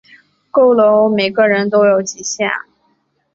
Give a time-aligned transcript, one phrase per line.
[0.49, 2.49] 够了喔，每个人都有极限